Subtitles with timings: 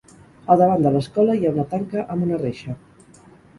[0.53, 2.77] Al davant de l'escola hi ha una tanca amb una reixa.